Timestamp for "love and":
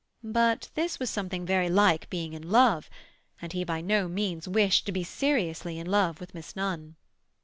2.49-3.53